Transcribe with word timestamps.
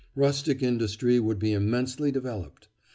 Rustic 0.15 0.63
industry 0.63 1.19
would 1.19 1.37
be 1.37 1.51
immensely 1.53 2.11
developed. 2.11 2.69